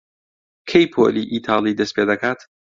کەی 0.69 0.85
پۆلی 0.93 1.29
ئیتاڵی 1.31 1.77
دەست 1.79 1.93
پێ 1.95 2.03
دەکات؟ 2.09 2.39